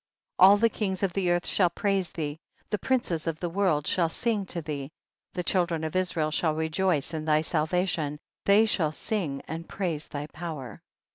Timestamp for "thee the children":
4.59-5.83